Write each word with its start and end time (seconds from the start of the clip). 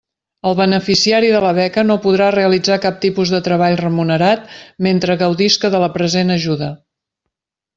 El 0.51 0.55
beneficiari 0.59 1.27
de 1.33 1.41
la 1.43 1.51
beca 1.57 1.83
no 1.89 1.97
podrà 2.05 2.29
realitzar 2.37 2.79
cap 2.87 2.97
tipus 3.05 3.33
de 3.35 3.41
treball 3.49 3.77
remunerat 3.83 4.49
mentre 4.89 5.19
gaudisca 5.23 5.73
de 5.77 5.83
la 5.85 5.91
present 5.99 6.39
ajuda. 6.39 6.73